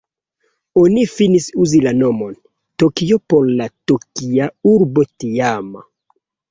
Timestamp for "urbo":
4.75-5.11